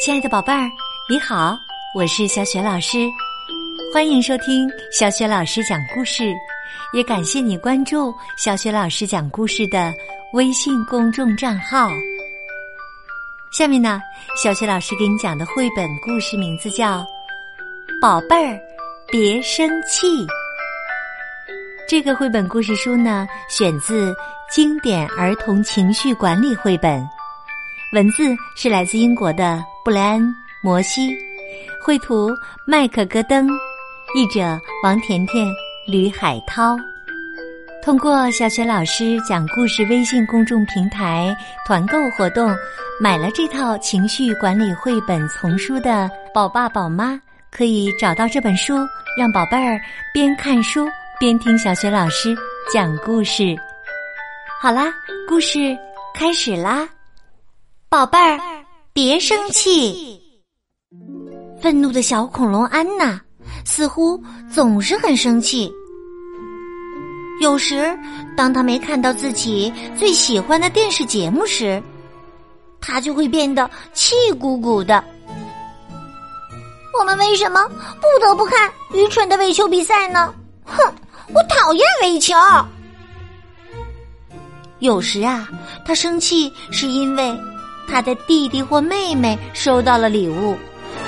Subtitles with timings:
[0.00, 0.66] 亲爱的宝贝儿，
[1.10, 1.58] 你好，
[1.94, 3.06] 我是小雪老师，
[3.92, 6.32] 欢迎收听小雪老师讲故事，
[6.94, 9.92] 也感谢你关注小雪老师讲故事的
[10.32, 11.90] 微信公众账号。
[13.52, 14.00] 下面呢，
[14.42, 17.00] 小雪老师给你讲的绘本故事名字叫
[18.00, 18.58] 《宝贝儿
[19.06, 20.06] 别生气》。
[21.86, 24.16] 这个绘本故事书呢，选自
[24.50, 27.06] 经典儿童情绪管理绘本。
[27.92, 30.22] 文字是来自英国的布莱恩·
[30.62, 31.10] 摩西，
[31.84, 32.30] 绘图
[32.64, 33.48] 麦克戈登，
[34.14, 35.44] 译者王甜甜、
[35.88, 36.76] 吕海涛。
[37.82, 42.54] 通过小雪老师讲故事微信公众平台团购活动，
[43.00, 48.86] 买了这套情绪管理绘本丛书的宝爸宝妈，可以找到这本书，
[49.18, 49.80] 让宝贝儿
[50.14, 50.88] 边看书
[51.18, 52.36] 边听小雪老师
[52.72, 53.56] 讲故事。
[54.60, 54.94] 好啦，
[55.28, 55.76] 故事
[56.14, 56.88] 开始啦！
[57.90, 58.38] 宝贝儿，
[58.92, 60.22] 别生气。
[61.60, 63.20] 愤怒的小恐龙安娜
[63.64, 65.68] 似乎总是很生气。
[67.40, 67.98] 有时，
[68.36, 71.82] 当他没看到自己最喜欢的电视节目时，
[72.80, 75.02] 他就会变得气鼓鼓的。
[76.96, 80.32] 我们为什么不得不看愚蠢的垒球比赛呢？
[80.64, 80.78] 哼，
[81.34, 82.36] 我讨厌垒球。
[84.78, 85.48] 有时啊，
[85.84, 87.36] 他生气是因为。
[87.90, 90.56] 他的弟弟或妹妹收到了礼物，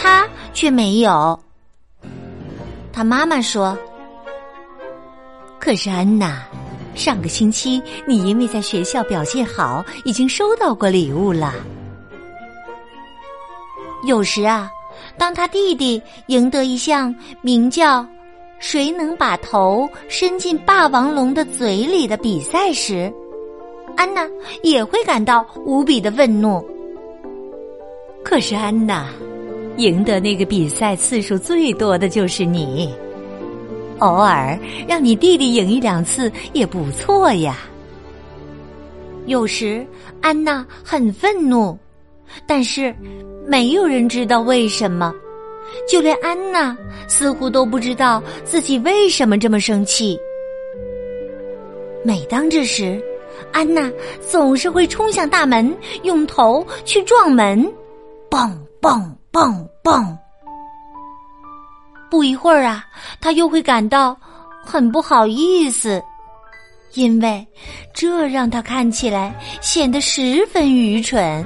[0.00, 1.38] 他却没有。
[2.92, 3.76] 他妈妈说
[5.58, 6.42] ：“可是安娜，
[6.94, 11.52] 上个星期你因为在学校表现好，已经收到过礼物了。”
[14.06, 14.70] 有时啊，
[15.18, 18.06] 当他弟弟赢得一项名叫
[18.60, 23.12] “谁能把头伸进霸王龙的嘴里”的比赛时，
[23.98, 24.24] 安娜
[24.62, 26.64] 也会感到无比的愤怒。
[28.24, 29.08] 可是安娜，
[29.76, 32.94] 赢得那个比赛次数最多的就是你。
[33.98, 37.58] 偶尔让你弟弟赢一两次也不错呀。
[39.26, 39.84] 有时
[40.20, 41.76] 安娜很愤怒，
[42.46, 42.94] 但是
[43.48, 45.12] 没有人知道为什么，
[45.90, 46.76] 就连安娜
[47.08, 50.16] 似乎都不知道自己为什么这么生气。
[52.04, 53.02] 每当这时，
[53.52, 53.90] 安娜
[54.28, 57.70] 总是会冲向大门，用头去撞门，
[58.30, 60.18] 蹦蹦蹦蹦！
[62.10, 62.84] 不一会儿啊，
[63.20, 64.16] 她又会感到
[64.64, 66.02] 很不好意思，
[66.94, 67.46] 因为
[67.92, 71.44] 这让她看起来显得十分愚蠢。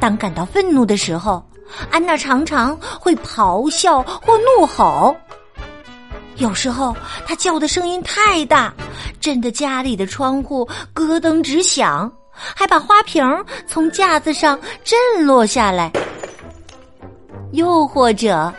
[0.00, 1.44] 当感到愤怒的时候，
[1.90, 5.14] 安娜常常会咆哮或怒吼。
[6.40, 6.96] 有时候，
[7.26, 8.72] 他叫的声音太大，
[9.20, 13.22] 震得家里的窗户咯噔直响，还把花瓶
[13.66, 15.92] 从架子上震落下来。
[17.52, 18.52] 又或者，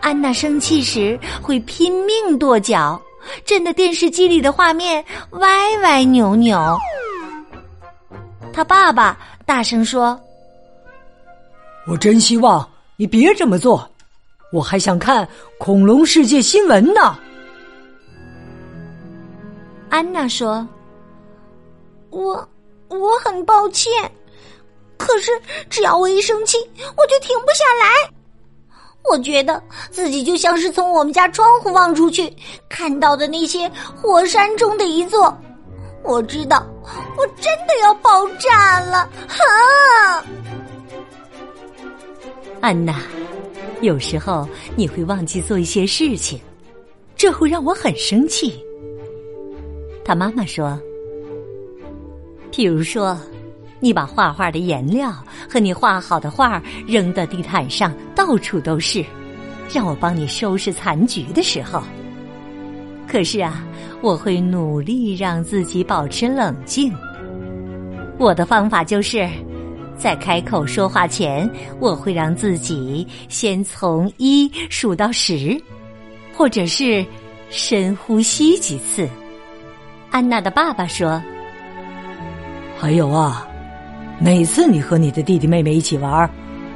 [0.00, 3.00] 安娜生气时会拼命跺脚，
[3.44, 6.78] 震得电视机里的画面歪歪扭扭。
[8.52, 10.18] 他爸爸大声说
[11.88, 13.86] ：“我真希望你别这么做。”
[14.54, 15.28] 我还想看
[15.58, 17.18] 恐龙世界新闻呢。
[19.90, 20.64] 安娜说
[22.10, 22.48] ：“我
[22.86, 23.90] 我很抱歉，
[24.96, 25.32] 可是
[25.68, 26.56] 只要我一生气，
[26.96, 28.14] 我就停不下来。
[29.10, 29.60] 我觉得
[29.90, 32.32] 自己就像是从我们家窗户望出去
[32.68, 33.68] 看到的那些
[34.00, 35.36] 火山中的一座。
[36.04, 36.64] 我知道，
[37.16, 39.10] 我真的要爆炸了！
[39.26, 40.24] 哈，
[42.60, 42.94] 安娜。”
[43.84, 46.40] 有时候你会忘记做一些事情，
[47.14, 48.58] 这会让我很生气。
[50.04, 50.80] 他妈妈说
[52.50, 53.18] ：“譬如说，
[53.80, 55.12] 你把画画的颜料
[55.48, 59.04] 和你画好的画扔到地毯上，到处都是，
[59.72, 61.82] 让我帮你收拾残局的时候。
[63.06, 63.66] 可是啊，
[64.00, 66.90] 我会努力让自己保持冷静。
[68.18, 69.28] 我的方法就是。”
[69.96, 71.48] 在开口说话前，
[71.80, 75.58] 我会让自己先从一数到十，
[76.36, 77.04] 或者是
[77.48, 79.08] 深呼吸几次。
[80.10, 81.22] 安娜的爸爸说
[82.78, 83.48] ：“还有啊，
[84.20, 86.30] 每次你和你的弟弟妹妹一起玩，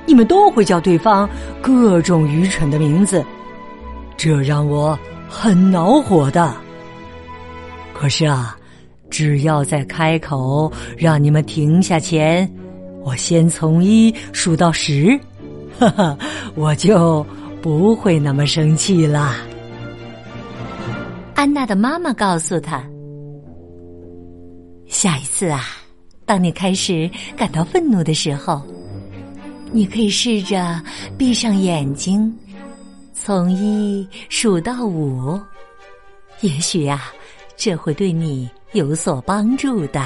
[0.06, 1.28] 你们都会叫对方
[1.60, 3.24] 各种愚蠢的名字，
[4.16, 4.98] 这让我
[5.28, 6.54] 很恼火的。
[7.92, 8.56] 可是啊，
[9.10, 12.48] 只要在开口让你们停下前。”
[13.08, 15.18] 我先从一数到十，
[15.78, 16.18] 哈哈，
[16.54, 17.24] 我就
[17.62, 19.38] 不会那么生气啦。
[21.34, 22.84] 安娜的妈妈告诉她
[24.86, 25.64] ：“下一次啊，
[26.26, 28.60] 当你开始感到愤怒的时候，
[29.72, 30.78] 你可以试着
[31.16, 32.30] 闭上眼睛，
[33.14, 35.40] 从一数到五，
[36.42, 37.04] 也许呀，
[37.56, 40.02] 这会对你有所帮助的。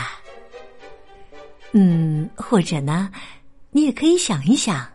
[1.73, 3.09] 嗯，或者呢，
[3.71, 4.87] 你也可以想一想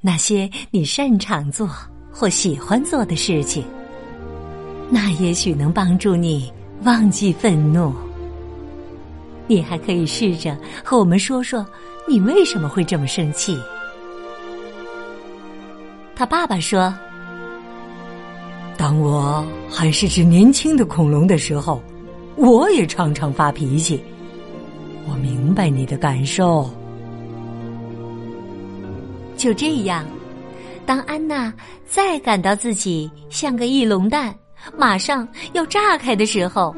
[0.00, 1.68] 那些你擅长做
[2.10, 3.64] 或喜欢做的事情，
[4.90, 7.92] 那也许能帮助你忘记愤怒。
[9.46, 11.64] 你还可以试着和我们说说，
[12.06, 13.56] 你为什么会这么生气。
[16.14, 16.92] 他爸爸说
[18.76, 21.80] ：“当我还是只年轻的恐龙的时候，
[22.34, 24.02] 我也常常发脾气。
[25.08, 26.68] 我明白你的感受。”
[29.36, 30.04] 就这样，
[30.84, 31.52] 当安娜
[31.86, 34.34] 再感到自己像个翼龙蛋，
[34.76, 36.74] 马上要炸开的时候。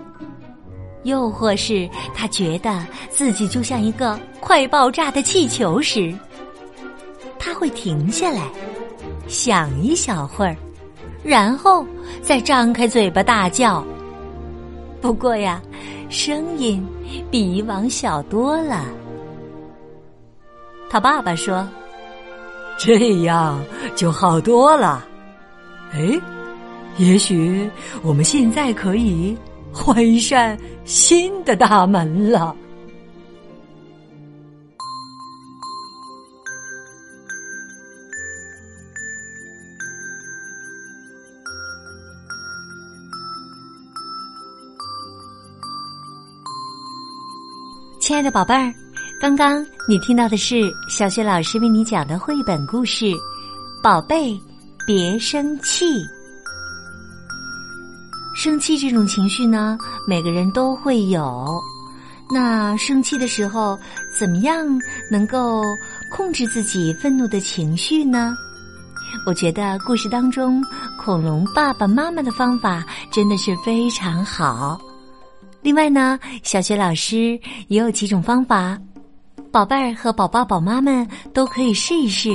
[1.04, 6.14] 又或是他觉得自己就像一个快爆炸的气球时，
[7.38, 8.42] 他会停下来，
[9.26, 10.54] 想一小会儿，
[11.24, 11.86] 然后
[12.20, 13.82] 再张开嘴巴大叫。
[15.00, 15.62] 不过呀，
[16.10, 16.86] 声音
[17.30, 18.84] 比以往小多了。
[20.90, 21.66] 他爸爸说
[22.78, 23.64] ：“这样
[23.94, 25.06] 就好多了。”
[25.94, 26.20] 哎，
[26.98, 27.70] 也许
[28.02, 29.36] 我们现在可以。
[29.72, 32.56] 换一扇新的大门了。
[48.10, 48.74] 亲爱的宝贝儿，
[49.20, 53.04] 刚刚你听到的是小雪老师为你讲的绘本故事
[53.80, 54.36] 《宝贝，
[54.84, 56.02] 别生气》。
[58.34, 59.78] 生气这种情绪呢，
[60.08, 61.62] 每个人都会有。
[62.34, 63.78] 那生气的时候，
[64.12, 64.66] 怎么样
[65.08, 65.62] 能够
[66.10, 68.34] 控制自己愤怒的情绪呢？
[69.24, 70.60] 我觉得故事当中
[70.98, 74.80] 恐龙爸爸妈妈的方法真的是非常好。
[75.62, 78.78] 另外呢，小学老师也有几种方法，
[79.52, 82.30] 宝贝儿和宝宝宝妈们都可以试一试。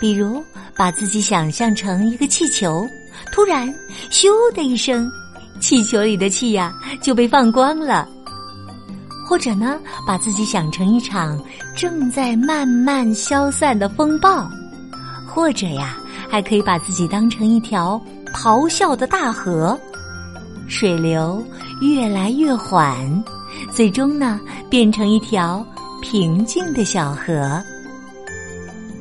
[0.00, 0.42] 比如，
[0.74, 2.86] 把自己想象成一个气球。
[3.30, 3.68] 突然，
[4.10, 5.06] 咻的一声，
[5.60, 6.72] 气球里的气呀
[7.02, 8.08] 就被放光了。
[9.28, 11.38] 或者呢，把自己想成一场
[11.76, 14.50] 正在慢慢消散的风暴，
[15.28, 15.98] 或者呀，
[16.30, 18.00] 还可以把自己当成一条
[18.32, 19.78] 咆哮的大河，
[20.66, 21.44] 水流
[21.80, 23.24] 越来越缓，
[23.72, 24.38] 最终呢，
[24.68, 25.64] 变成一条
[26.02, 27.62] 平静的小河。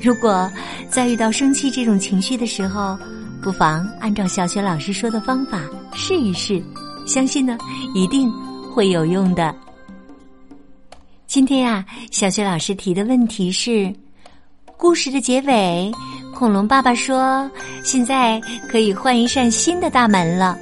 [0.01, 0.49] 如果
[0.89, 2.97] 在遇到生气这种情绪的时候，
[3.41, 5.61] 不妨按照小雪老师说的方法
[5.93, 6.63] 试一试，
[7.05, 7.57] 相信呢
[7.93, 8.31] 一定
[8.73, 9.53] 会有用的。
[11.27, 13.93] 今天呀，小雪老师提的问题是：
[14.77, 15.91] 故事的结尾，
[16.33, 17.49] 恐龙爸爸说
[17.83, 18.39] 现在
[18.69, 20.57] 可以换一扇新的大门了。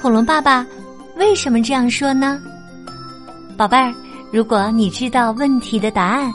[0.00, 0.66] 恐龙爸爸
[1.20, 2.40] 为什么这样说呢？
[3.54, 3.92] 宝贝儿，
[4.32, 6.32] 如果你知道问题的答案，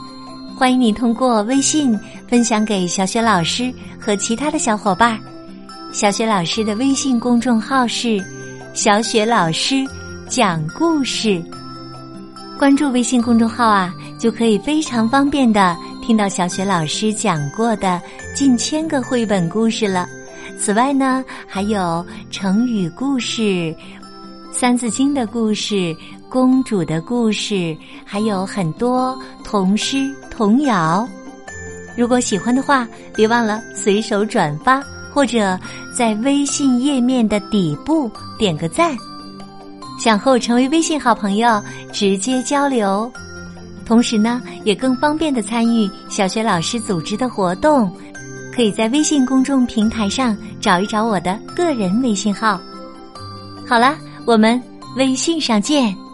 [0.56, 5.20] 欢迎你通过微信分享给小雪老师和其他的小伙伴。
[5.92, 8.24] 小雪老师的微信公众号是
[8.76, 9.84] “小雪老师
[10.30, 11.44] 讲故事”，
[12.56, 18.00] 关注微信公众号啊，就可以非常方便的听到小雪老师讲过的
[18.36, 20.08] 近千个绘本故事了。
[20.60, 23.76] 此外呢，还有成语故事、
[24.58, 25.94] 三字经的故事、
[26.30, 31.06] 公主的故事，还有很多童诗童谣。
[31.98, 34.82] 如果喜欢的话，别忘了随手转发。
[35.14, 35.58] 或者
[35.96, 38.94] 在微信页面的底部点个赞，
[39.98, 41.62] 想和我成为微信好朋友，
[41.94, 43.10] 直接交流。
[43.86, 47.90] 同时呢，也更方便的参与小学老师组织的活动，
[48.54, 52.60] 可以在微信公众平台上找一找我的个人微信号。
[53.66, 54.62] 好了，我们
[54.98, 56.05] 微信上见。